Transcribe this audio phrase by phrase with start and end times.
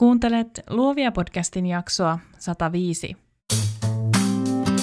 [0.00, 3.16] Kuuntelet Luovia podcastin jaksoa 105.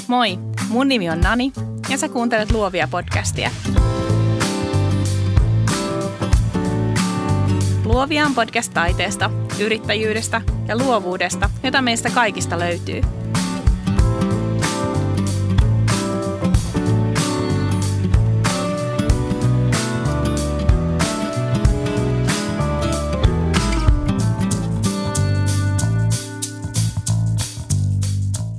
[0.08, 1.51] Moi, mun nimi on Nani
[1.90, 3.50] ja sä kuuntelet Luovia podcastia.
[7.85, 13.02] Luovia on podcast taiteesta, yrittäjyydestä ja luovuudesta, jota meistä kaikista löytyy–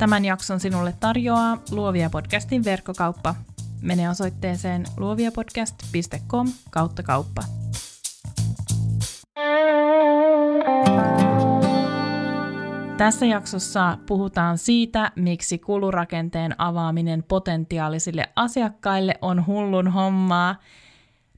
[0.09, 3.35] Tämän jakson sinulle tarjoaa Luovia podcastin verkkokauppa.
[3.83, 7.43] Mene osoitteeseen luoviapodcast.com kautta kauppa.
[12.97, 20.57] Tässä jaksossa puhutaan siitä, miksi kulurakenteen avaaminen potentiaalisille asiakkaille on hullun hommaa.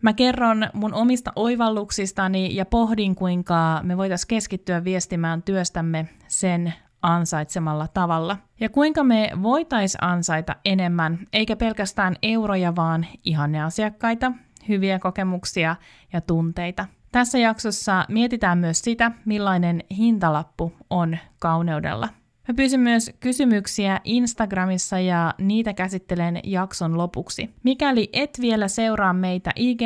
[0.02, 7.88] Mä kerron mun omista oivalluksistani ja pohdin, kuinka me voitaisiin keskittyä viestimään työstämme sen ansaitsemalla
[7.88, 8.36] tavalla.
[8.60, 14.32] Ja kuinka me voitais ansaita enemmän, eikä pelkästään euroja, vaan ihanneasiakkaita,
[14.68, 15.76] hyviä kokemuksia
[16.12, 16.86] ja tunteita.
[17.12, 22.08] Tässä jaksossa mietitään myös sitä, millainen hintalappu on kauneudella.
[22.48, 27.54] Mä pyysin myös kysymyksiä Instagramissa ja niitä käsittelen jakson lopuksi.
[27.62, 29.80] Mikäli et vielä seuraa meitä ig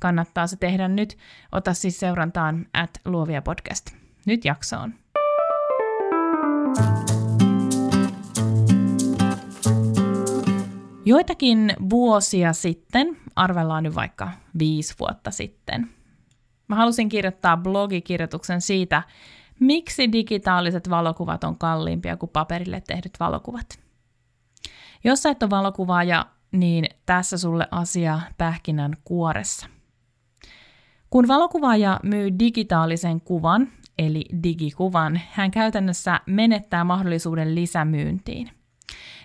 [0.00, 1.16] kannattaa se tehdä nyt.
[1.52, 3.86] Ota siis seurantaan at luovia podcast.
[4.26, 4.94] Nyt jaksoon.
[11.04, 15.90] Joitakin vuosia sitten, arvellaan nyt vaikka viisi vuotta sitten,
[16.68, 19.02] mä halusin kirjoittaa blogikirjoituksen siitä,
[19.60, 23.80] miksi digitaaliset valokuvat on kalliimpia kuin paperille tehdyt valokuvat.
[25.04, 29.66] Jos sä et ole valokuvaaja, niin tässä sulle asia pähkinän kuoressa.
[31.10, 38.50] Kun valokuvaaja myy digitaalisen kuvan, eli digikuvan, hän käytännössä menettää mahdollisuuden lisämyyntiin.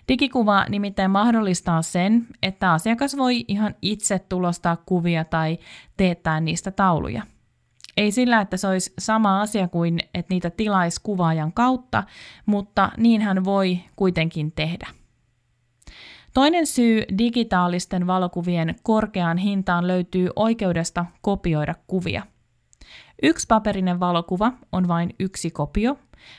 [0.08, 5.58] Digikuva nimittäin mahdollistaa sen, että asiakas voi ihan itse tulostaa kuvia tai
[5.98, 7.24] teettää niistä tauluja.
[7.98, 12.04] Ei sillä, että se olisi sama asia kuin, että niitä tilaisi kuvaajan kautta,
[12.46, 14.88] mutta niin hän voi kuitenkin tehdä.
[16.34, 22.24] Toinen syy digitaalisten valokuvien korkeaan hintaan löytyy oikeudesta kopioida kuvia–
[23.24, 25.98] Yksi paperinen valokuva on vain yksi kopio,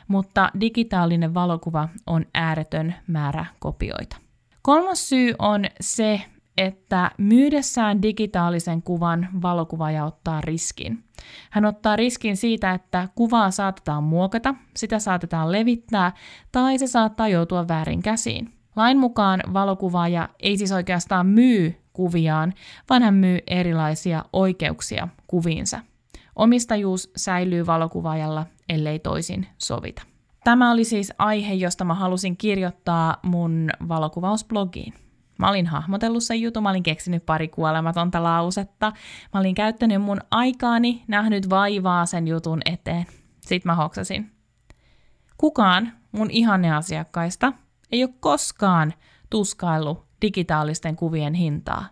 [0.08, 4.16] mutta digitaalinen valokuva on ääretön määrä kopioita.
[4.62, 6.20] Kolmas syy on se,
[6.58, 11.04] että myydessään digitaalisen kuvan valokuvaaja ottaa riskin.
[11.50, 16.12] Hän ottaa riskin siitä, että kuvaa saatetaan muokata, sitä saatetaan levittää
[16.52, 18.52] tai se saattaa joutua väärin käsiin.
[18.76, 22.54] Lain mukaan valokuvaaja ei siis oikeastaan myy kuviaan,
[22.90, 25.80] vaan hän myy erilaisia oikeuksia kuviinsa.
[26.36, 30.02] Omistajuus säilyy valokuvaajalla, ellei toisin sovita.
[30.44, 34.94] Tämä oli siis aihe, josta mä halusin kirjoittaa mun valokuvausblogiin.
[35.38, 38.92] Mä olin hahmotellut sen jutun, mä olin keksinyt pari kuolematonta lausetta,
[39.34, 43.06] mä olin käyttänyt mun aikaani, nähnyt vaivaa sen jutun eteen.
[43.40, 44.30] Sitten mä hoksasin.
[45.36, 47.52] Kukaan mun ihanneasiakkaista
[47.92, 48.94] ei ole koskaan
[49.30, 51.86] tuskaillut digitaalisten kuvien hintaa.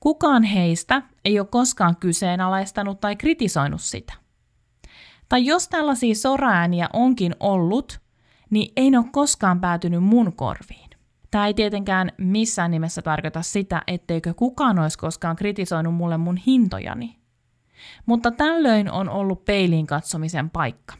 [0.00, 4.12] Kukaan heistä ei ole koskaan kyseenalaistanut tai kritisoinut sitä.
[5.28, 8.00] Tai jos tällaisia soraääniä onkin ollut,
[8.50, 10.90] niin ei ne ole koskaan päätynyt mun korviin.
[11.30, 17.16] Tämä ei tietenkään missään nimessä tarkoita sitä, etteikö kukaan olisi koskaan kritisoinut mulle mun hintojani.
[18.06, 20.94] Mutta tällöin on ollut peiliin katsomisen paikka.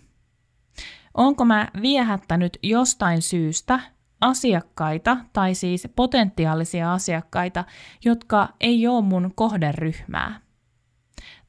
[1.14, 3.80] Onko mä viehättänyt jostain syystä
[4.20, 7.64] asiakkaita, tai siis potentiaalisia asiakkaita,
[8.04, 10.40] jotka ei ole mun kohderyhmää.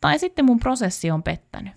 [0.02, 1.74] Tai sitten mun prosessi on pettänyt.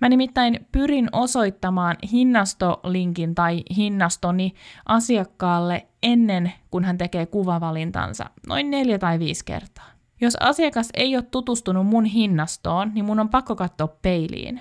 [0.00, 4.54] Mä nimittäin pyrin osoittamaan hinnastolinkin tai hinnastoni
[4.86, 9.90] asiakkaalle ennen kuin hän tekee kuvavalintansa, noin neljä tai viisi kertaa.
[10.20, 14.60] Jos asiakas ei ole tutustunut mun hinnastoon, niin mun on pakko katsoa peiliin.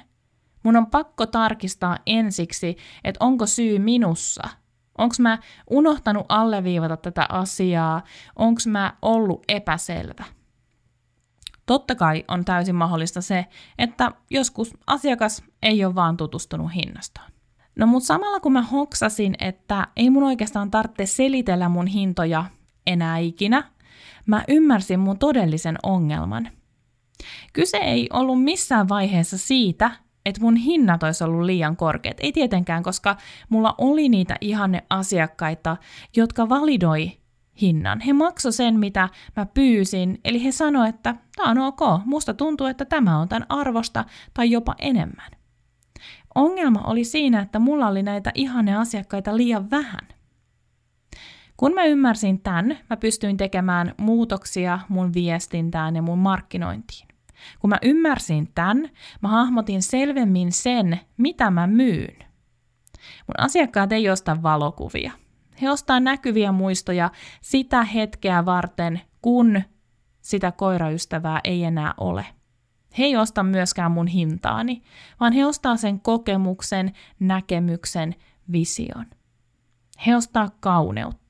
[0.63, 4.43] Mun on pakko tarkistaa ensiksi, että onko syy minussa–
[4.97, 5.37] Onko mä
[5.69, 8.03] unohtanut alleviivata tätä asiaa?
[8.35, 10.23] Onko mä ollut epäselvä?
[11.65, 13.45] Totta kai on täysin mahdollista se,
[13.77, 17.27] että joskus asiakas ei ole vaan tutustunut hinnastoon.
[17.75, 22.45] No mutta samalla kun mä hoksasin, että ei mun oikeastaan tarvitse selitellä mun hintoja
[22.87, 23.63] enää ikinä,
[24.25, 26.49] mä ymmärsin mun todellisen ongelman.
[27.53, 29.91] Kyse ei ollut missään vaiheessa siitä,
[30.25, 32.17] että mun hinnat olisi ollut liian korkeat.
[32.19, 33.17] Ei tietenkään, koska
[33.49, 35.77] mulla oli niitä ihanne asiakkaita,
[36.15, 37.11] jotka validoi
[37.61, 37.99] hinnan.
[37.99, 42.67] He maksoi sen, mitä mä pyysin, eli he sanoivat, että tämä on ok, musta tuntuu,
[42.67, 45.31] että tämä on tämän arvosta tai jopa enemmän.
[46.35, 50.07] Ongelma oli siinä, että mulla oli näitä ihane asiakkaita liian vähän.
[51.57, 57.12] Kun mä ymmärsin tämän, mä pystyin tekemään muutoksia mun viestintään ja mun markkinointiin.
[57.59, 58.89] Kun mä ymmärsin tämän,
[59.21, 62.15] mä hahmotin selvemmin sen, mitä mä myyn.
[63.27, 65.11] Mun asiakkaat ei osta valokuvia.
[65.61, 67.11] He ostaa näkyviä muistoja
[67.41, 69.61] sitä hetkeä varten, kun
[70.21, 72.25] sitä koiraystävää ei enää ole.
[72.97, 74.81] He ei osta myöskään mun hintaani,
[75.19, 78.15] vaan he ostaa sen kokemuksen, näkemyksen,
[78.51, 79.05] vision.
[80.05, 81.22] He ostaa kauneutta.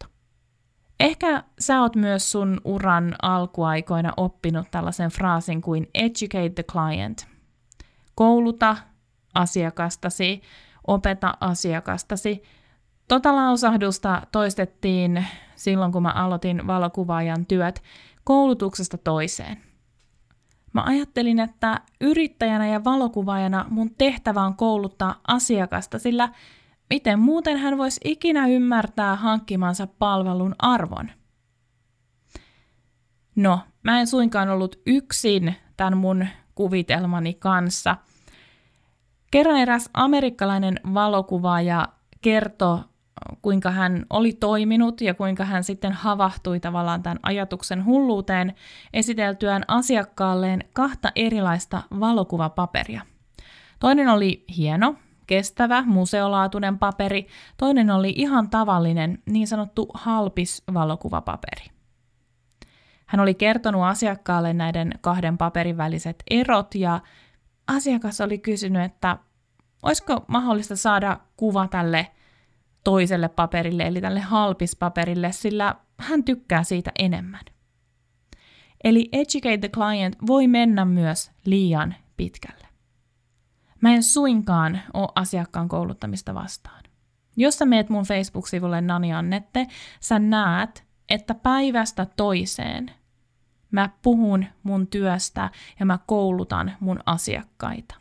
[0.99, 7.27] Ehkä sä oot myös sun uran alkuaikoina oppinut tällaisen fraasin kuin educate the client.
[8.15, 8.77] Kouluta
[9.33, 10.41] asiakastasi,
[10.87, 12.43] opeta asiakastasi.
[13.07, 15.25] Tota lausahdusta toistettiin
[15.55, 17.83] silloin, kun mä aloitin valokuvaajan työt
[18.23, 19.57] koulutuksesta toiseen.
[20.73, 26.29] Mä ajattelin, että yrittäjänä ja valokuvaajana mun tehtävä on kouluttaa asiakasta, sillä
[26.93, 31.11] miten muuten hän voisi ikinä ymmärtää hankkimansa palvelun arvon?
[33.35, 37.97] No, mä en suinkaan ollut yksin tämän mun kuvitelmani kanssa.
[39.31, 41.87] Kerran eräs amerikkalainen valokuvaaja
[42.21, 42.79] kertoi
[43.41, 48.55] kuinka hän oli toiminut ja kuinka hän sitten havahtui tavallaan tämän ajatuksen hulluuteen
[48.93, 53.01] esiteltyään asiakkaalleen kahta erilaista valokuvapaperia.
[53.79, 54.95] Toinen oli hieno,
[55.27, 57.27] kestävä, museolaatuinen paperi,
[57.57, 61.65] toinen oli ihan tavallinen, niin sanottu halpis valokuvapaperi.
[63.05, 66.99] Hän oli kertonut asiakkaalle näiden kahden paperin väliset erot ja
[67.67, 69.17] asiakas oli kysynyt, että
[69.83, 72.07] olisiko mahdollista saada kuva tälle
[72.83, 77.45] toiselle paperille, eli tälle halpispaperille, sillä hän tykkää siitä enemmän.
[78.83, 82.62] Eli educate the client voi mennä myös liian pitkälle.
[83.83, 86.83] Mä en suinkaan ole asiakkaan kouluttamista vastaan.
[87.37, 89.67] Jos sä meet mun Facebook-sivulle Nani Annette,
[89.99, 92.91] sä näet, että päivästä toiseen
[93.71, 95.49] mä puhun mun työstä
[95.79, 97.95] ja mä koulutan mun asiakkaita.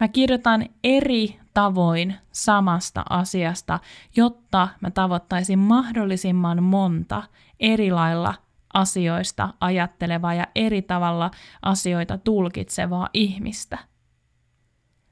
[0.00, 3.80] Mä kirjoitan eri tavoin samasta asiasta,
[4.16, 7.22] jotta mä tavoittaisin mahdollisimman monta
[7.60, 8.34] eri lailla
[8.74, 11.30] asioista ajattelevaa ja eri tavalla
[11.62, 13.93] asioita tulkitsevaa ihmistä.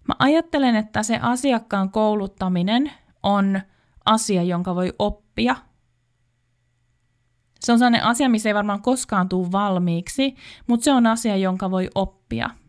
[0.08, 3.60] Mä ajattelen, että se asiakkaan kouluttaminen on
[4.04, 5.56] asia, jonka voi oppia.
[7.60, 10.34] Se on sellainen asia, missä ei varmaan koskaan tule valmiiksi,
[10.66, 12.50] mutta se on asia, jonka voi oppia–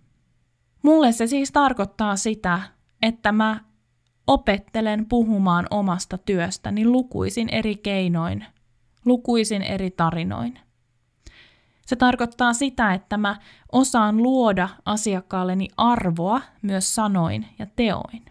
[0.83, 2.59] Mulle se siis tarkoittaa sitä,
[3.01, 3.59] että mä
[4.27, 8.45] opettelen puhumaan omasta työstäni lukuisin eri keinoin,
[9.05, 10.59] lukuisin eri tarinoin.
[11.85, 13.35] Se tarkoittaa sitä, että mä
[13.71, 18.25] osaan luoda asiakkaalleni arvoa myös sanoin ja teoin.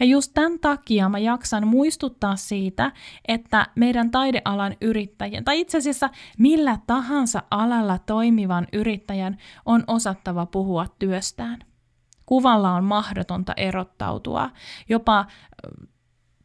[0.00, 2.92] Ja just tämän takia mä jaksan muistuttaa siitä,
[3.28, 9.36] että meidän taidealan yrittäjän, tai itse asiassa millä tahansa alalla toimivan yrittäjän
[9.66, 11.58] on osattava puhua työstään.
[12.26, 14.50] Kuvalla on mahdotonta erottautua,
[14.88, 15.26] jopa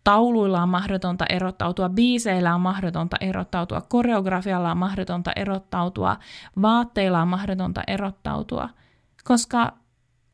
[0.08, 6.18] tauluilla on mahdotonta erottautua, biiseillä on mahdotonta erottautua, koreografialla on mahdotonta erottautua,
[6.62, 8.70] vaatteilla on mahdotonta erottautua,
[9.24, 9.74] koska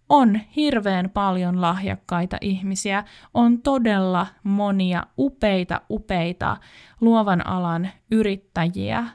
[0.10, 3.04] on hirveän paljon lahjakkaita ihmisiä,
[3.34, 6.58] on todella monia upeita, upeita
[7.02, 9.08] luovan alan yrittäjiä,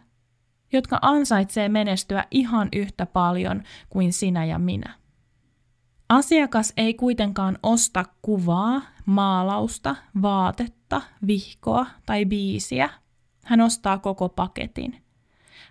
[0.73, 4.95] jotka ansaitsee menestyä ihan yhtä paljon kuin sinä ja minä.
[6.09, 12.91] Asiakas ei kuitenkaan osta kuvaa, maalausta, vaatetta, vihkoa tai biisiä.
[13.45, 14.97] Hän ostaa koko paketin–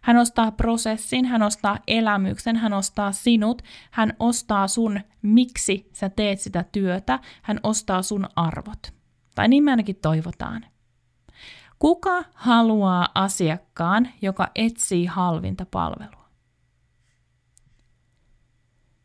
[0.02, 6.40] hän ostaa prosessin, hän ostaa elämyksen, hän ostaa sinut, hän ostaa sun, miksi sä teet
[6.40, 8.94] sitä työtä, hän ostaa sun arvot.
[9.36, 10.66] Tai niin me ainakin toivotaan.
[11.80, 16.27] Kuka haluaa asiakkaan, joka etsii halvinta palvelua?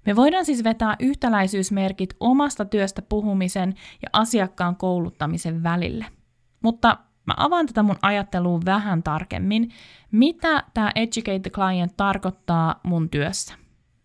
[0.06, 6.06] Me voidaan siis vetää yhtäläisyysmerkit omasta työstä puhumisen ja asiakkaan kouluttamisen välille.
[6.62, 9.70] Mutta Mä avaan tätä mun ajattelua vähän tarkemmin,
[10.10, 13.54] mitä tämä Educate the Client tarkoittaa mun työssä.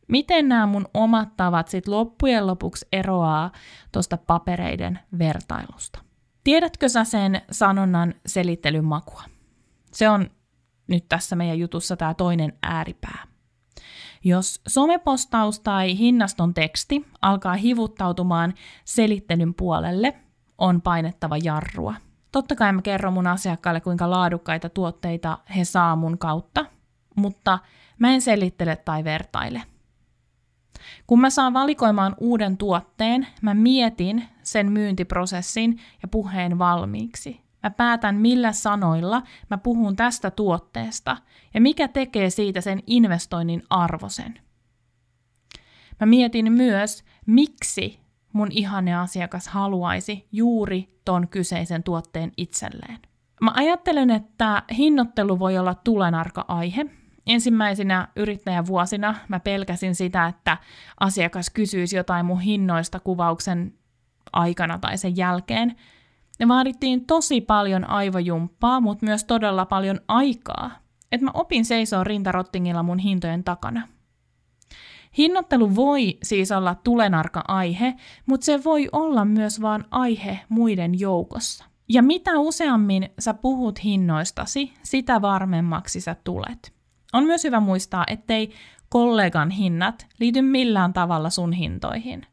[0.08, 3.52] Miten nämä mun omat tavat sit loppujen lopuksi eroaa
[3.92, 6.00] tuosta papereiden vertailusta?
[6.44, 9.24] Tiedätkö sä sen sanonnan selittelyn makua?
[9.92, 10.30] Se on
[10.88, 13.28] nyt tässä meidän jutussa tämä toinen ääripää.
[14.24, 18.54] Jos somepostaus tai hinnaston teksti alkaa hivuttautumaan
[18.86, 20.14] selittelyn puolelle,
[20.58, 21.96] on painettava jarrua–
[22.32, 26.66] Totta kai mä kerron mun asiakkaille, kuinka laadukkaita tuotteita he saa mun kautta,
[27.16, 27.60] mutta
[28.00, 29.62] mä en selittele tai vertaile.
[31.08, 37.47] Kun mä saan valikoimaan uuden tuotteen, mä mietin sen myyntiprosessin ja puheen valmiiksi.
[37.64, 41.18] Mä päätän millä sanoilla mä puhun tästä tuotteesta
[41.54, 44.40] ja mikä tekee siitä sen investoinnin arvosen.
[46.00, 48.00] Mä mietin myös, miksi
[48.34, 52.98] mun ihanne asiakas haluaisi juuri ton kyseisen tuotteen itselleen.
[53.42, 56.86] Mä ajattelen, että hinnoittelu voi olla tulenarka aihe.
[57.28, 60.58] Ensimmäisinä yrittäjävuosina mä pelkäsin sitä, että
[61.00, 63.74] asiakas kysyisi jotain mun hinnoista kuvauksen
[64.34, 65.76] aikana tai sen jälkeen.
[66.40, 70.72] Ne vaadittiin tosi paljon aivojumppaa, mutta myös todella paljon aikaa.
[71.12, 73.88] Että mä opin seisoo rintarottingilla mun hintojen takana.
[75.18, 81.66] Hinnoittelu voi siis olla tulenarka aihe, mutta se voi olla myös vain aihe muiden joukossa.
[81.90, 86.74] Ja mitä useammin sä puhut hinnoistasi, sitä varmemmaksi sä tulet.
[87.14, 88.52] On myös hyvä muistaa, ettei
[88.90, 92.26] kollegan hinnat liity millään tavalla sun hintoihin.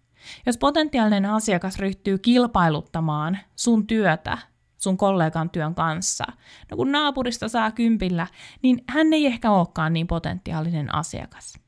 [0.46, 4.38] Jos potentiaalinen asiakas ryhtyy kilpailuttamaan sun työtä
[4.76, 6.24] sun kollegan työn kanssa,
[6.70, 8.26] no kun naapurista saa kympillä,
[8.62, 11.58] niin hän ei ehkä olekaan niin potentiaalinen asiakas.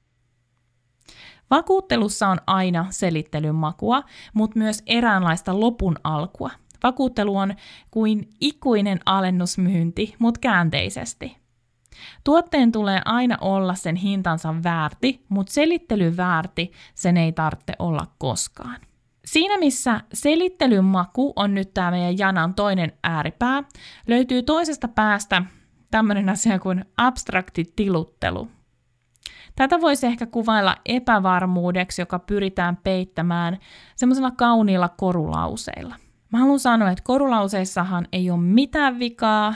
[1.50, 4.02] Vakuuttelussa on aina selittelyn makua,
[4.34, 6.50] mutta myös eräänlaista lopun alkua–
[6.82, 7.54] Vakuuttelu on
[7.90, 11.36] kuin ikuinen alennusmyynti, mutta käänteisesti.
[12.24, 18.76] Tuotteen tulee aina olla sen hintansa väärti, mutta selittelyn väärti sen ei tarvitse olla koskaan.
[19.24, 23.62] Siinä missä selittelyn maku on nyt tämä meidän janan toinen ääripää,
[24.06, 25.42] löytyy toisesta päästä
[25.90, 28.48] tämmöinen asia kuin abstrakti tiluttelu.
[29.56, 33.58] Tätä voisi ehkä kuvailla epävarmuudeksi, joka pyritään peittämään
[33.96, 35.96] semmoisilla kauniilla korulauseilla.
[36.32, 39.54] Mä haluan sanoa, että korulauseissahan ei ole mitään vikaa,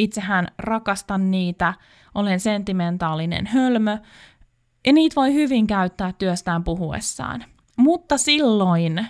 [0.00, 1.74] itsehän rakastan niitä,
[2.14, 3.98] olen sentimentaalinen hölmö,
[4.86, 7.44] ja niitä voi hyvin käyttää työstään puhuessaan.
[7.76, 9.06] Mutta silloin,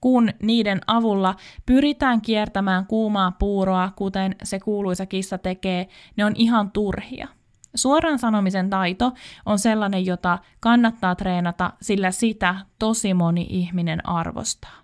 [0.00, 1.34] kun niiden avulla
[1.66, 7.28] pyritään kiertämään kuumaa puuroa, kuten se kuuluisa kissa tekee, ne on ihan turhia.
[7.74, 9.12] Suoran sanomisen taito
[9.46, 14.76] on sellainen, jota kannattaa treenata, sillä sitä tosi moni ihminen arvostaa.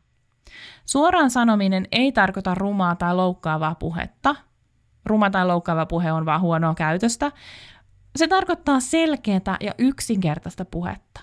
[0.84, 4.36] Suoraan sanominen ei tarkoita rumaa tai loukkaavaa puhetta.
[5.06, 7.32] Ruma tai loukkaava puhe on vain huonoa käytöstä.
[8.16, 11.20] Se tarkoittaa selkeää ja yksinkertaista puhetta.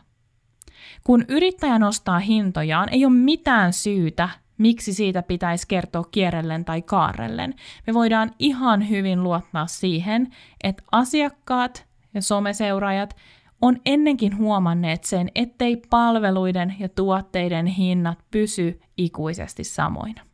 [1.03, 7.53] Kun yrittäjä nostaa hintojaan, ei ole mitään syytä, miksi siitä pitäisi kertoa kierrellen tai kaarellen.
[7.87, 10.27] Me voidaan ihan hyvin luottaa siihen,
[10.63, 13.15] että asiakkaat ja someseuraajat
[13.61, 20.28] on ennenkin huomanneet sen, ettei palveluiden ja tuotteiden hinnat pysy ikuisesti samoina.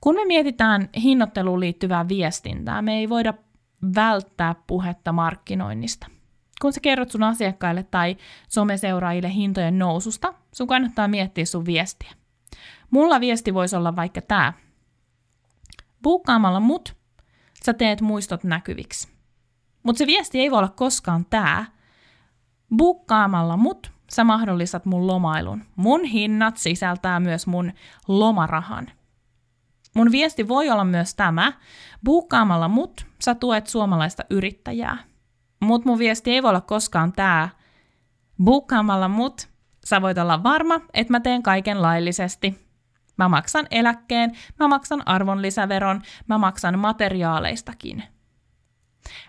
[0.00, 3.34] Kun me mietitään hinnoitteluun liittyvää viestintää, me ei voida
[3.94, 6.06] välttää puhetta markkinoinnista.
[6.60, 8.16] Kun sä kerrot sun asiakkaille tai
[8.48, 12.10] someseuraajille hintojen noususta, sun kannattaa miettiä sun viestiä.
[12.90, 14.52] Mulla viesti voisi olla vaikka tämä.
[16.02, 16.96] Buukkaamalla mut,
[17.64, 19.08] sä teet muistot näkyviksi.
[19.82, 21.64] Mutta se viesti ei voi olla koskaan tämä.
[22.76, 25.64] Bukkaamalla mut sä mahdollistat mun lomailun.
[25.76, 27.72] Mun hinnat sisältää myös mun
[28.08, 28.90] lomarahan.
[29.94, 31.52] Mun viesti voi olla myös tämä.
[32.04, 34.98] Bukkaamalla mut sä tuet suomalaista yrittäjää.
[35.60, 37.48] Mut mun viesti ei voi olla koskaan tämä.
[38.44, 39.48] Bukkaamalla mut
[39.84, 42.68] sä voit olla varma, että mä teen kaiken laillisesti.
[43.18, 48.02] Mä maksan eläkkeen, mä maksan arvonlisäveron, mä maksan materiaaleistakin–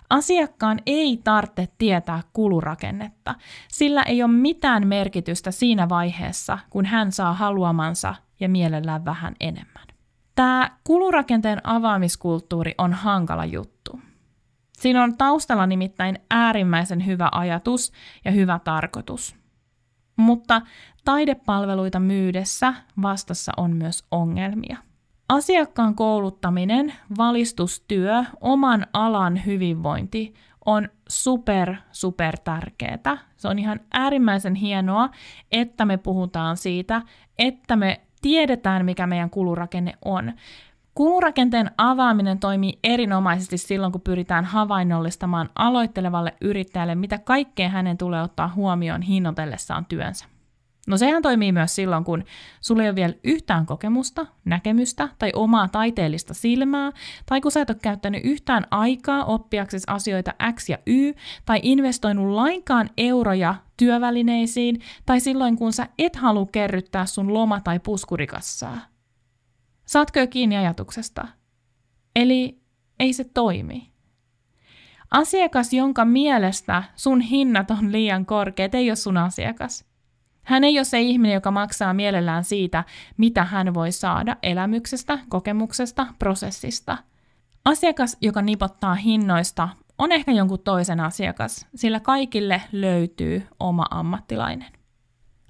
[0.09, 3.35] Asiakkaan ei tarvitse tietää kulurakennetta,
[3.67, 9.88] sillä ei ole mitään merkitystä siinä vaiheessa, kun hän saa haluamansa ja mielellään vähän enemmän.
[10.39, 14.00] Tämä kulurakenteen avaamiskulttuuri on hankala juttu.
[14.77, 17.91] Siinä on taustalla nimittäin äärimmäisen hyvä ajatus
[18.25, 19.36] ja hyvä tarkoitus.
[20.15, 20.62] Mutta
[21.05, 24.77] taidepalveluita myydessä vastassa on myös ongelmia.
[25.29, 30.34] Asiakkaan kouluttaminen, valistustyö, oman alan hyvinvointi
[30.65, 33.17] on super, super tärkeää.
[33.38, 35.10] Se on ihan äärimmäisen hienoa,
[35.51, 37.01] että me puhutaan siitä,
[37.39, 40.33] että me tiedetään, mikä meidän kulurakenne on.
[40.95, 48.53] Kulurakenteen avaaminen toimii erinomaisesti silloin, kun pyritään havainnollistamaan aloittelevalle yrittäjälle, mitä kaikkea hänen tulee ottaa
[48.55, 50.25] huomioon hinnoitellessaan työnsä.
[50.88, 52.24] No sehän toimii myös silloin, kun
[52.62, 56.91] sulla ei ole vielä yhtään kokemusta, näkemystä tai omaa taiteellista silmää,
[57.25, 61.13] tai kun sä et ole käyttänyt yhtään aikaa oppiaksesi asioita X ja Y,
[61.45, 67.79] tai investoinut lainkaan euroja työvälineisiin, tai silloin kun sä et halua kerryttää sun loma- tai
[67.79, 68.79] puskurikassaa.
[69.86, 71.27] Saatko jo kiinni ajatuksesta?
[72.15, 72.62] Eli
[73.00, 73.91] ei se toimi.
[75.12, 79.88] Asiakas, jonka mielestä sun hinnat on liian korkeat, ei ole sun asiakas.
[80.43, 82.84] Hän ei ole se ihminen, joka maksaa mielellään siitä,
[83.17, 86.98] mitä hän voi saada elämyksestä, kokemuksesta, prosessista.
[87.65, 94.72] Asiakas, joka nipottaa hinnoista, on ehkä jonkun toisen asiakas, sillä kaikille löytyy oma ammattilainen.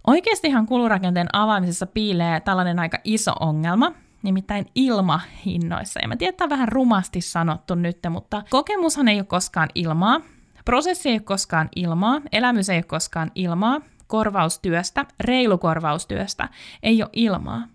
[0.07, 3.91] Oikeastihan kulurakenteen avaamisessa piilee tällainen aika iso ongelma,
[4.23, 5.99] nimittäin ilmahinnoissa.
[6.01, 10.21] Ja mä tiedän, että on vähän rumasti sanottu nyt, mutta kokemushan ei ole koskaan ilmaa,
[10.65, 16.49] prosessi ei ole koskaan ilmaa, elämys ei ole koskaan ilmaa, korvaustyöstä, reilu korvaustyöstä
[16.83, 17.67] ei ole ilmaa.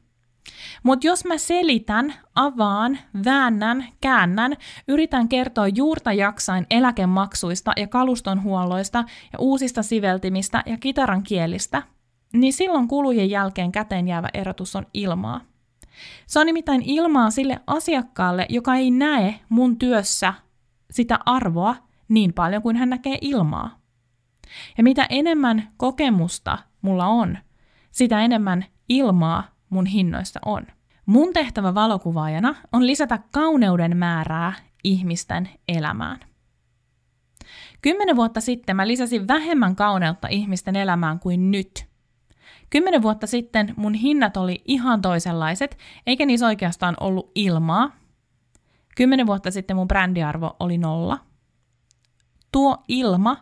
[0.82, 4.56] Mutta jos mä selitän, avaan, väännän, käännän,
[4.88, 11.82] yritän kertoa juurta jaksain eläkemaksuista ja kalustonhuolloista ja uusista siveltimistä ja kitaran kielistä,
[12.32, 15.40] niin silloin kulujen jälkeen käteen jäävä erotus on ilmaa.
[16.26, 20.34] Se on nimittäin ilmaa sille asiakkaalle, joka ei näe mun työssä
[20.90, 21.76] sitä arvoa
[22.08, 23.83] niin paljon kuin hän näkee ilmaa.
[24.78, 27.38] Ja mitä enemmän kokemusta mulla on,
[27.90, 30.66] sitä enemmän ilmaa mun hinnoista on.
[31.06, 34.52] Mun tehtävä valokuvaajana on lisätä kauneuden määrää
[34.84, 36.20] ihmisten elämään.
[37.82, 41.86] Kymmenen vuotta sitten mä lisäsin vähemmän kauneutta ihmisten elämään kuin nyt.
[42.70, 47.90] Kymmenen vuotta sitten mun hinnat oli ihan toisenlaiset, eikä niissä oikeastaan ollut ilmaa.
[48.96, 51.18] Kymmenen vuotta sitten mun brändiarvo oli nolla.
[52.52, 53.36] Tuo ilma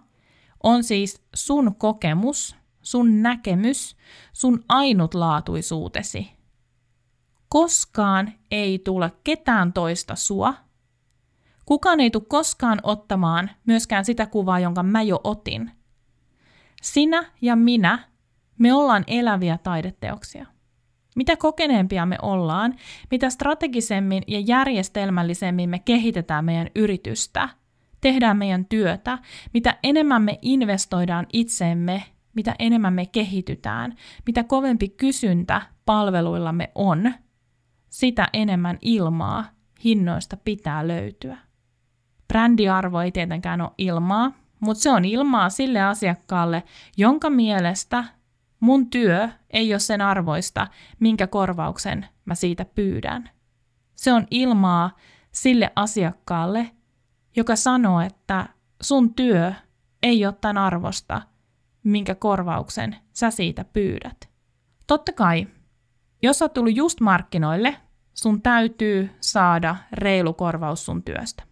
[0.63, 3.97] on siis sun kokemus, sun näkemys,
[4.33, 6.33] sun ainutlaatuisuutesi.
[7.49, 10.55] Koskaan ei tule ketään toista sua.
[11.67, 15.71] Kukaan ei tule koskaan ottamaan myöskään sitä kuvaa, jonka mä jo otin.
[16.83, 17.99] Sinä ja minä,
[18.59, 20.47] me ollaan eläviä taideteoksia.
[21.17, 22.75] Mitä kokeneempia me ollaan,
[23.11, 27.49] mitä strategisemmin ja järjestelmällisemmin me kehitetään meidän yritystä–
[28.03, 29.19] tehdään meidän työtä,
[29.55, 32.03] mitä enemmän me investoidaan itseemme,
[32.35, 33.95] mitä enemmän me kehitytään,
[34.27, 37.13] mitä kovempi kysyntä palveluillamme on,
[37.89, 39.45] sitä enemmän ilmaa
[39.85, 41.39] hinnoista pitää löytyä.
[42.29, 46.63] Brändiarvo ei tietenkään ole ilmaa, mutta se on ilmaa sille asiakkaalle,
[46.97, 48.05] jonka mielestä
[48.61, 50.67] mun työ ei ole sen arvoista,
[51.01, 53.31] minkä korvauksen mä siitä pyydän.
[53.95, 54.97] Se on ilmaa
[55.33, 56.71] sille asiakkaalle,
[57.37, 58.49] joka sanoo, että
[58.83, 59.53] sun työ
[60.03, 61.23] ei ole tämän arvosta,
[61.85, 64.29] minkä korvauksen sä siitä pyydät.
[64.87, 65.47] Totta kai,
[66.23, 67.77] jos sä oot tullut just markkinoille,
[68.15, 71.43] sun täytyy saada reilu korvaus sun työstä.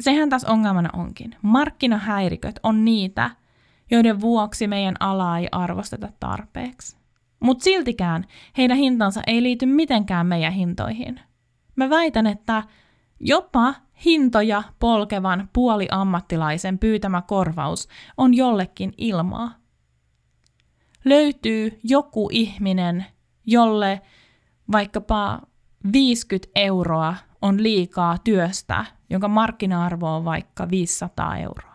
[0.00, 1.36] Sehän tässä ongelmana onkin.
[1.42, 3.30] Markkinahäiriköt on niitä,
[3.90, 6.96] joiden vuoksi meidän alaa ei arvosteta tarpeeksi.
[7.40, 8.24] Mutta siltikään
[8.56, 11.20] heidän hintansa ei liity mitenkään meidän hintoihin.
[11.76, 12.62] Mä väitän, että
[13.20, 19.54] jopa hintoja polkevan puoliammattilaisen pyytämä korvaus on jollekin ilmaa.
[21.04, 23.06] Löytyy joku ihminen,
[23.46, 24.00] jolle
[24.72, 25.40] vaikkapa
[25.92, 31.69] 50 euroa on liikaa työstä, jonka markkina-arvo on vaikka 500 euroa.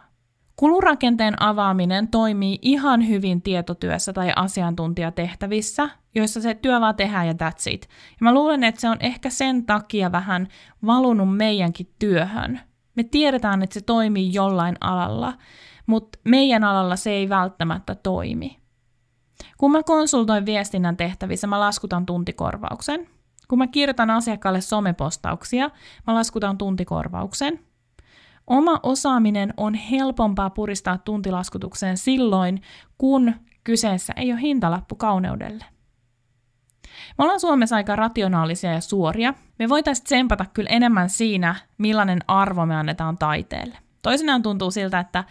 [0.56, 7.72] Kulurakenteen avaaminen toimii ihan hyvin tietotyössä tai asiantuntijatehtävissä, joissa se työ vaan tehdään ja that's
[7.72, 7.82] it.
[8.10, 10.48] Ja mä luulen, että se on ehkä sen takia vähän
[10.86, 12.60] valunut meidänkin työhön.
[12.96, 15.34] Me tiedetään, että se toimii jollain alalla,
[15.86, 18.60] mutta meidän alalla se ei välttämättä toimi.
[19.58, 23.08] Kun mä konsultoin viestinnän tehtävissä, mä laskutan tuntikorvauksen.
[23.48, 25.70] Kun mä kirjoitan asiakkaalle somepostauksia,
[26.08, 27.60] mä laskutan tuntikorvauksen.
[28.48, 32.62] Oma osaaminen on helpompaa puristaa tuntilaskutukseen silloin,
[32.98, 35.66] kun kyseessä ei ole hintalappu kauneudelle.
[37.18, 39.34] Me ollaan Suomessa aika rationaalisia ja suoria.
[39.60, 43.78] Me voitaisiin tsempata kyllä enemmän siinä, millainen arvo me annetaan taiteelle.
[44.02, 45.24] Toisinaan tuntuu siltä, että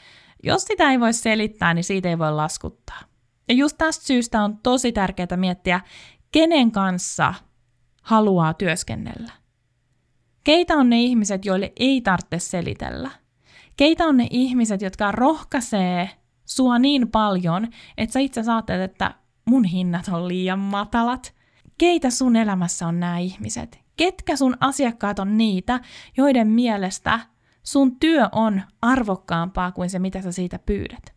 [0.42, 3.00] jos sitä ei voi selittää, niin siitä ei voi laskuttaa.
[3.48, 5.80] Ja just tästä syystä on tosi tärkeää miettiä,
[6.32, 7.34] kenen kanssa
[8.02, 9.32] haluaa työskennellä.
[10.44, 13.10] Keitä on ne ihmiset, joille ei tarvitse selitellä?
[13.76, 16.10] Keitä on ne ihmiset, jotka rohkaisee
[16.44, 21.34] sua niin paljon, että sä itse ajattelet, että mun hinnat on liian matalat?
[21.78, 23.80] Keitä sun elämässä on nämä ihmiset?
[23.96, 25.80] Ketkä sun asiakkaat on niitä,
[26.16, 27.20] joiden mielestä
[27.62, 31.14] sun työ on arvokkaampaa kuin se, mitä sä siitä pyydät?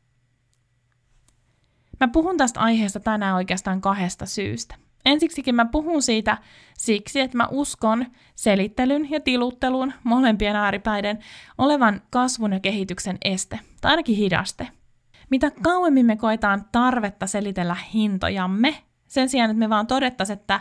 [1.99, 4.86] Mä puhun tästä aiheesta tänään oikeastaan kahdesta syystä.
[5.05, 6.37] Ensiksikin mä puhun siitä
[6.77, 8.05] siksi, että mä uskon
[8.35, 11.19] selittelyn ja tiluttelun molempien ääripäiden
[11.57, 14.67] olevan kasvun ja kehityksen este, tai ainakin hidaste.
[15.29, 20.59] Mitä kauemmin me koetaan tarvetta selitellä hintojamme, sen sijaan, että me vaan todettaisiin, että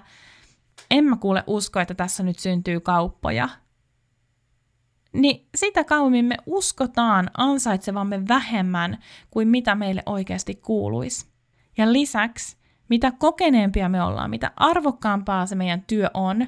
[0.90, 3.48] en mä kuule usko, että tässä nyt syntyy kauppoja,
[5.12, 8.98] niin sitä kauemmin me uskotaan ansaitsevamme vähemmän
[9.30, 11.26] kuin mitä meille oikeasti kuuluisi.
[11.78, 12.56] Ja lisäksi,
[12.88, 16.46] mitä kokeneempia me ollaan, mitä arvokkaampaa se meidän työ on,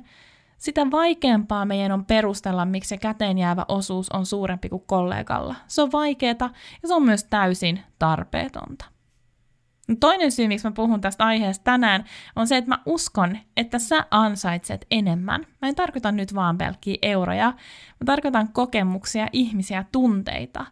[0.59, 5.55] sitä vaikeampaa meidän on perustella, miksi se käteen jäävä osuus on suurempi kuin kollegalla.
[5.67, 6.51] Se on vaikeaa
[6.83, 8.85] ja se on myös täysin tarpeetonta.
[10.01, 12.05] Toinen syy, miksi mä puhun tästä aiheesta tänään,
[12.37, 15.47] on se, että mä uskon, että sä ansaitset enemmän.
[15.63, 17.47] Mä en tarkoita nyt vaan pelkkiä euroja,
[18.01, 20.67] mä tarkoitan kokemuksia, ihmisiä, tunteita.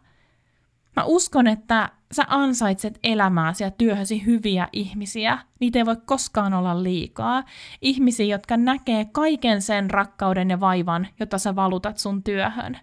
[0.95, 5.37] Mä uskon, että sä ansaitset elämääsi ja työhösi hyviä ihmisiä.
[5.59, 7.43] Niitä ei voi koskaan olla liikaa.
[7.81, 12.79] Ihmisiä, jotka näkee kaiken sen rakkauden ja vaivan, jota sä valutat sun työhön.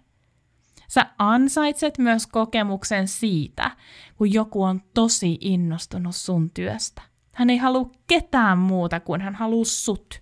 [0.87, 3.71] Sä ansaitset myös kokemuksen siitä,
[4.17, 7.01] kun joku on tosi innostunut sun työstä.
[7.33, 10.21] Hän ei halua ketään muuta kuin hän haluaa sut.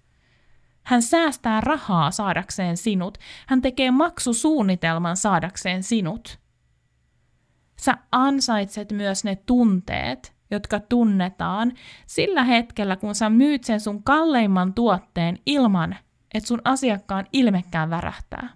[0.83, 3.17] Hän säästää rahaa saadakseen sinut.
[3.47, 6.42] Hän tekee maksusuunnitelman saadakseen sinut.
[7.83, 11.71] Sä ansaitset myös ne tunteet, jotka tunnetaan
[12.07, 15.95] sillä hetkellä, kun sä myyt sen sun kalleimman tuotteen ilman,
[16.33, 18.49] että sun asiakkaan ilmekään värähtää.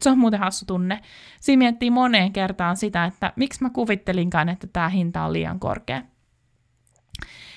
[0.00, 1.00] Se on muuten hassu tunne.
[1.40, 6.02] Siinä miettii moneen kertaan sitä, että miksi mä kuvittelinkaan, että tämä hinta on liian korkea.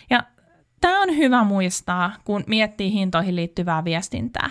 [0.10, 0.24] Ja
[0.82, 4.50] tämä on hyvä muistaa, kun miettii hintoihin liittyvää viestintää.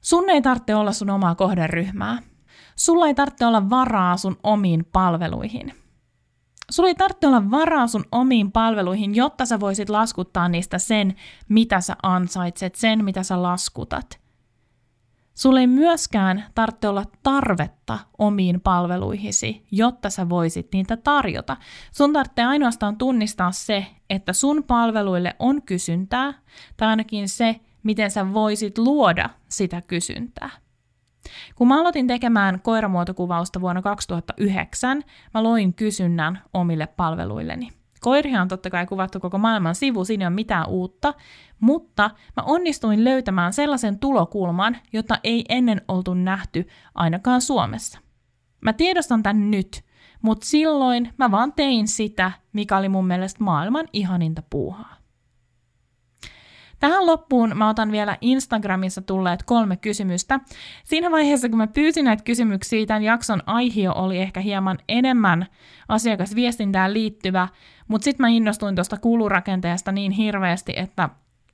[0.00, 2.18] Sun ei tarvitse olla sun omaa kohderyhmää.
[2.78, 5.74] Sulla ei tarvitse olla varaa sun omiin palveluihin.
[6.70, 11.14] Sulla ei tarvitse olla varaa sun omiin palveluihin, jotta sä voisit laskuttaa niistä sen,
[11.48, 14.18] mitä sä ansaitset, sen, mitä sä laskutat–
[15.38, 21.56] Sulle ei myöskään tarvitse olla tarvetta omiin palveluihisi, jotta sä voisit niitä tarjota.
[21.92, 26.34] Sun tarvitsee ainoastaan tunnistaa se, että sun palveluille on kysyntää,
[26.76, 30.50] tai ainakin se, miten sä voisit luoda sitä kysyntää.
[31.54, 35.02] Kun mä aloitin tekemään koiramuotokuvausta vuonna 2009,
[35.34, 37.68] mä loin kysynnän omille palveluilleni.
[38.00, 41.14] Koiria on totta kai kuvattu koko maailman sivu, siinä ei ole mitään uutta,
[41.60, 47.98] mutta mä onnistuin löytämään sellaisen tulokulman, jota ei ennen oltu nähty ainakaan Suomessa.
[48.60, 49.84] Mä tiedostan tän nyt,
[50.22, 54.97] mutta silloin mä vaan tein sitä, mikä oli mun mielestä maailman ihaninta puuhaa.
[56.80, 60.40] Tähän loppuun mä otan vielä Instagramissa tulleet kolme kysymystä.
[60.84, 65.46] Siinä vaiheessa, kun mä pyysin näitä kysymyksiä, tämän jakson aihio oli ehkä hieman enemmän
[65.88, 67.48] asiakasviestintään liittyvä,
[67.88, 71.08] mutta sitten mä innostuin tuosta kulurakenteesta niin hirveästi, että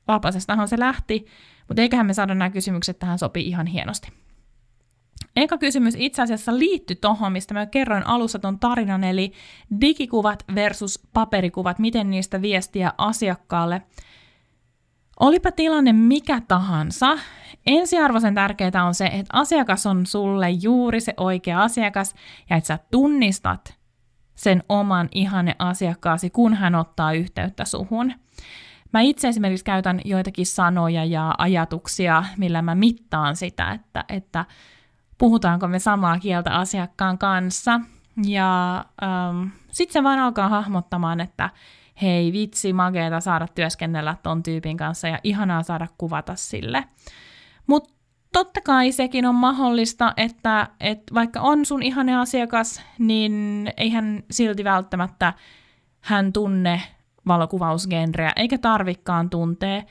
[0.09, 1.27] vapasestahan se lähti,
[1.69, 4.09] mutta eiköhän me saada nämä kysymykset tähän sopii ihan hienosti.
[5.37, 9.33] Eka kysymys itse asiassa liittyy tuohon, mistä mä kerroin alussa ton tarinan, eli
[9.81, 13.83] digikuvat versus paperikuvat, miten niistä viestiä asiakkaalle–
[15.21, 17.19] Olipa tilanne mikä tahansa,
[17.67, 22.15] ensiarvoisen tärkeää on se, että asiakas on sulle juuri se oikea asiakas
[22.51, 23.79] ja että sä tunnistat
[24.35, 28.13] sen oman ihanne asiakkaasi, kun hän ottaa yhteyttä suhun.
[28.93, 34.45] Mä itse esimerkiksi käytän joitakin sanoja ja ajatuksia, millä mä mittaan sitä, että, että
[35.19, 37.81] puhutaanko me samaa kieltä asiakkaan kanssa.
[38.27, 41.51] Ja ähm, sitten se vaan alkaa hahmottamaan, että
[42.03, 46.85] hei vitsi, mageeta saada työskennellä ton tyypin kanssa ja ihanaa saada kuvata sille.
[47.67, 47.95] Mutta
[48.33, 54.65] totta kai sekin on mahdollista, että, että vaikka on sun ihane asiakas, niin eihän silti
[54.65, 55.33] välttämättä
[56.01, 56.83] hän tunne
[57.27, 59.85] valokuvausgenreä, eikä tarvikkaan tuntee.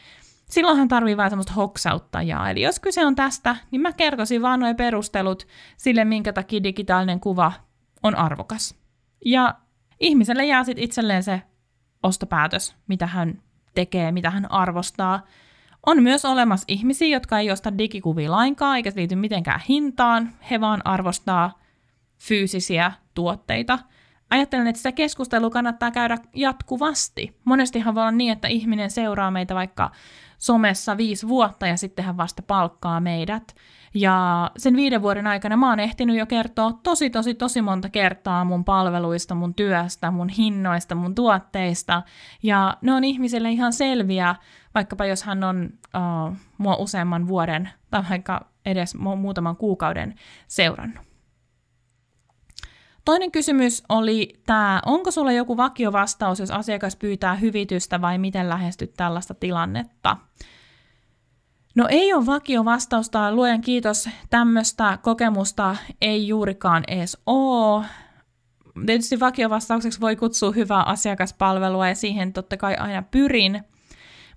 [0.49, 2.49] Silloin hän tarvii vähän semmoista hoksauttajaa.
[2.49, 7.19] Eli jos kyse on tästä, niin mä kertoisin vaan nuo perustelut sille, minkä takia digitaalinen
[7.19, 7.51] kuva
[8.03, 8.75] on arvokas.
[9.25, 9.55] Ja
[9.99, 11.41] ihmiselle jää sitten itselleen se
[12.03, 13.41] ostopäätös, mitä hän
[13.75, 15.25] tekee, mitä hän arvostaa.
[15.85, 20.29] On myös olemassa ihmisiä, jotka ei osta digikuvia lainkaan, eikä liity mitenkään hintaan.
[20.51, 21.59] He vaan arvostaa
[22.19, 23.79] fyysisiä tuotteita.
[24.29, 27.39] Ajattelen, että sitä keskustelua kannattaa käydä jatkuvasti.
[27.43, 29.91] Monestihan voi olla niin, että ihminen seuraa meitä vaikka
[30.43, 33.55] somessa viisi vuotta ja sitten hän vasta palkkaa meidät.
[33.93, 38.45] Ja sen viiden vuoden aikana mä oon ehtinyt jo kertoa tosi, tosi, tosi monta kertaa
[38.45, 42.03] mun palveluista, mun työstä, mun hinnoista, mun tuotteista.
[42.43, 44.35] Ja ne on ihmisille ihan selviä,
[44.75, 50.15] vaikkapa jos hän on uh, mua useamman vuoden tai vaikka edes mu- muutaman kuukauden
[50.47, 51.12] seurannut.
[53.05, 58.93] Toinen kysymys oli tämä, onko sulla joku vakiovastaus, jos asiakas pyytää hyvitystä vai miten lähestyt
[58.93, 60.17] tällaista tilannetta?
[61.75, 67.85] No ei ole vakio vastausta, luojan kiitos, tämmöistä kokemusta ei juurikaan edes ole.
[68.85, 73.63] Tietysti vakiovastaukseksi voi kutsua hyvää asiakaspalvelua ja siihen totta kai aina pyrin.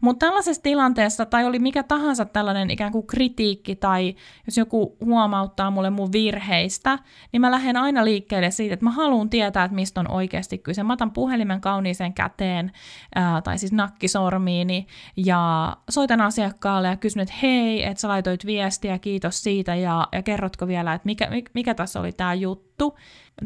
[0.01, 4.15] Mutta tällaisessa tilanteessa, tai oli mikä tahansa tällainen ikään kuin kritiikki, tai
[4.47, 6.99] jos joku huomauttaa mulle mun virheistä,
[7.33, 10.83] niin mä lähden aina liikkeelle siitä, että mä haluan tietää, että mistä on oikeasti kyse.
[10.83, 12.73] Mä otan puhelimen kauniiseen käteen,
[13.15, 18.99] ää, tai siis nakkisormiini, ja soitan asiakkaalle ja kysyn, että hei, että sä laitoit viestiä,
[18.99, 22.97] kiitos siitä, ja, ja kerrotko vielä, että mikä, mikä tässä oli tämä juttu.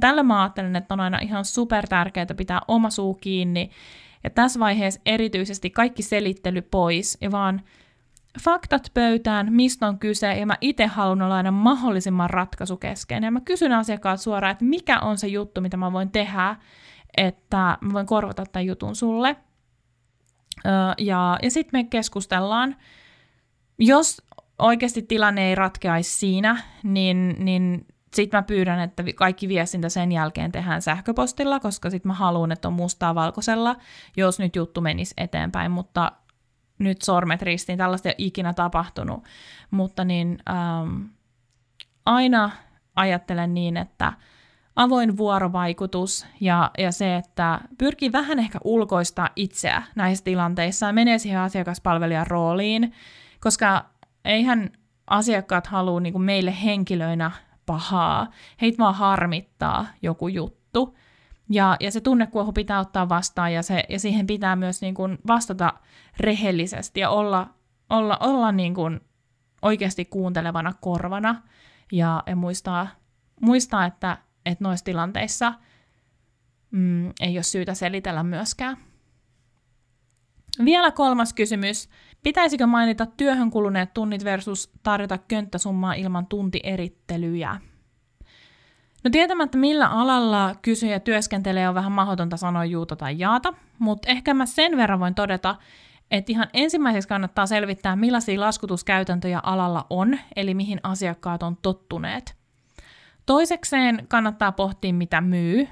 [0.00, 3.70] Tällä mä ajattelen, että on aina ihan super tärkeää pitää oma suu kiinni,
[4.24, 7.62] ja tässä vaiheessa erityisesti kaikki selittely pois ja vaan
[8.44, 13.26] faktat pöytään, mistä on kyse, ja mä itse haluan olla aina mahdollisimman ratkaisukeskeinen.
[13.26, 16.56] Ja mä kysyn asiakkaat suoraan, että mikä on se juttu, mitä mä voin tehdä,
[17.16, 19.36] että mä voin korvata tämän jutun sulle.
[20.98, 22.76] ja ja sitten me keskustellaan.
[23.78, 24.22] Jos
[24.58, 30.52] oikeasti tilanne ei ratkeaisi siinä, niin, niin sitten mä pyydän, että kaikki viestintä sen jälkeen
[30.52, 33.76] tehdään sähköpostilla, koska sitten mä haluan, että on mustaa valkoisella,
[34.16, 36.12] jos nyt juttu menisi eteenpäin, mutta
[36.78, 39.24] nyt sormet ristiin, tällaista ei ole ikinä tapahtunut,
[39.70, 41.02] mutta niin ähm,
[42.06, 42.50] aina
[42.96, 44.12] ajattelen niin, että
[44.76, 51.18] avoin vuorovaikutus ja, ja se, että pyrkii vähän ehkä ulkoistaa itseä näissä tilanteissa ja menee
[51.18, 52.92] siihen asiakaspalvelijan rooliin,
[53.40, 53.84] koska
[54.24, 54.70] eihän
[55.06, 57.30] asiakkaat halua niin meille henkilöinä
[57.70, 58.30] pahaa,
[58.60, 60.96] heitä vaan harmittaa joku juttu.
[61.50, 65.18] Ja, ja se tunnekuohu pitää ottaa vastaan ja, se, ja siihen pitää myös niin kuin
[65.26, 65.72] vastata
[66.20, 67.54] rehellisesti ja olla,
[67.90, 69.00] olla, olla niin kuin
[69.62, 71.42] oikeasti kuuntelevana korvana
[71.92, 72.88] ja, ja muistaa,
[73.40, 75.54] muistaa, että, että noissa tilanteissa
[76.70, 78.76] mm, ei ole syytä selitellä myöskään.
[80.64, 81.88] Vielä kolmas kysymys.
[82.22, 87.56] Pitäisikö mainita työhön kuluneet tunnit versus tarjota könttäsummaa ilman tuntierittelyjä?
[89.04, 94.34] No tietämättä millä alalla kysyjä työskentelee on vähän mahdotonta sanoa juuta tai jaata, mutta ehkä
[94.34, 95.56] mä sen verran voin todeta,
[96.10, 102.36] että ihan ensimmäiseksi kannattaa selvittää, millaisia laskutuskäytäntöjä alalla on, eli mihin asiakkaat on tottuneet.
[103.26, 105.68] Toisekseen kannattaa pohtia, mitä myy.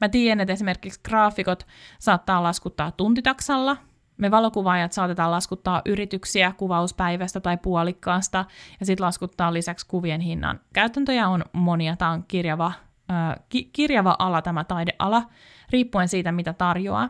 [0.00, 1.66] Mä tiedän, että esimerkiksi graafikot
[1.98, 3.76] saattaa laskuttaa tuntitaksalla,
[4.20, 8.44] me valokuvaajat saatetaan laskuttaa yrityksiä kuvauspäivästä tai puolikkaasta
[8.80, 10.60] ja sitten laskuttaa lisäksi kuvien hinnan.
[10.72, 12.72] Käytäntöjä on monia, tämä on kirjava,
[13.10, 15.22] äh, ki- kirjava ala tämä taideala,
[15.70, 17.08] riippuen siitä mitä tarjoaa.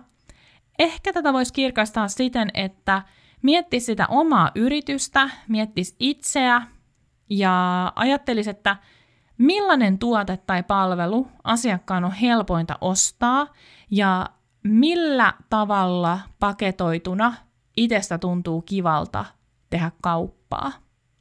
[0.78, 3.02] Ehkä tätä voisi kirkastaa siten, että
[3.42, 6.62] miettisi sitä omaa yritystä, miettisi itseä
[7.30, 8.76] ja ajattelisi, että
[9.38, 13.46] millainen tuote tai palvelu asiakkaan on helpointa ostaa
[13.90, 14.26] ja
[14.62, 17.34] millä tavalla paketoituna
[17.76, 19.24] itsestä tuntuu kivalta
[19.70, 20.72] tehdä kauppaa.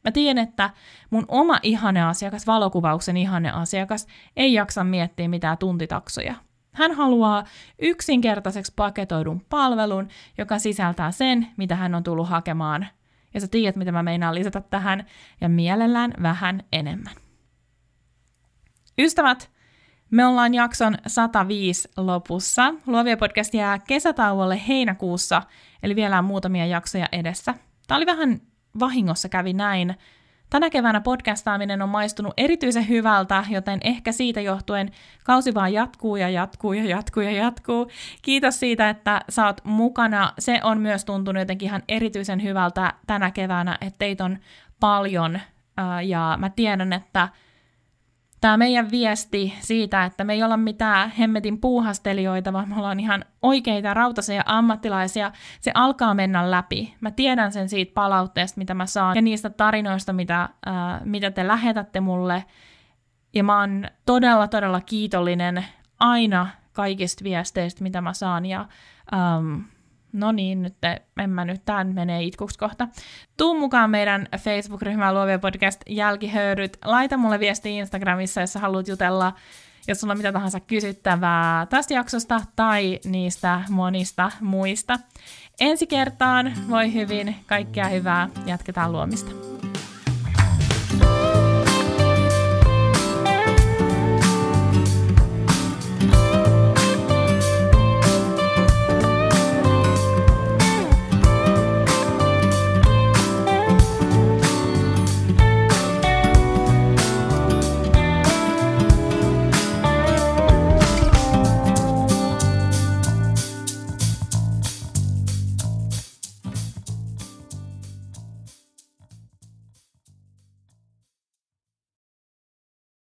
[0.04, 0.70] Mä tiedän, että
[1.10, 6.36] mun oma ihane asiakas, valokuvauksen ihane asiakas, ei jaksa miettiä mitään tuntitaksoja.
[6.72, 7.44] Hän haluaa
[7.80, 12.88] yksinkertaiseksi paketoidun palvelun, joka sisältää sen, mitä hän on tullut hakemaan.
[13.34, 15.06] Ja sä tiedät, mitä mä meinaan lisätä tähän,
[15.42, 17.16] ja mielellään vähän enemmän.
[19.00, 19.52] Ystävät,
[20.12, 22.74] me ollaan jakson 105 lopussa.
[22.88, 25.42] Luovia podcast jää kesätauolle heinäkuussa,
[25.84, 27.54] eli vielä on muutamia jaksoja edessä.
[27.88, 28.42] Tämä oli vähän
[28.80, 29.96] vahingossa kävi näin.
[30.50, 34.92] Tänä keväänä podcastaaminen on maistunut erityisen hyvältä, joten ehkä siitä johtuen
[35.24, 37.92] kausi vaan jatkuu ja jatkuu ja jatkuu ja jatkuu.
[38.22, 40.34] Kiitos siitä, että sä oot mukana.
[40.40, 44.38] Se on myös tuntunut jotenkin ihan erityisen hyvältä tänä keväänä, että teitä on
[44.80, 45.40] paljon.
[46.06, 47.30] Ja mä tiedän, että
[48.42, 53.26] tämä meidän viesti siitä, että me ei olla mitään hemmetin puuhastelijoita, vaan me ollaan ihan
[53.42, 56.96] oikeita rautaisia ammattilaisia, se alkaa mennä läpi.
[57.02, 61.48] Mä tiedän sen siitä palautteesta, mitä mä saan, ja niistä tarinoista, mitä, äh, mitä te
[61.48, 62.46] lähetätte mulle.
[63.34, 65.66] Ja mä oon todella, todella kiitollinen
[66.00, 68.66] aina kaikista viesteistä, mitä mä saan, ja
[69.14, 69.62] ähm,
[70.14, 70.76] no niin, nyt
[71.20, 72.88] en mä nyt, tää menee itkuksi kohta.
[73.38, 76.78] Tuu mukaan meidän Facebook-ryhmään Luovia Podcast jälkihöyryt.
[76.86, 79.34] Laita mulle viesti Instagramissa, jos haluat jutella,
[79.88, 85.00] jos sulla on mitä tahansa kysyttävää tästä jaksosta tai niistä monista muista.
[85.60, 89.59] Ensi kertaan, voi hyvin, kaikkea hyvää, jatketaan luomista.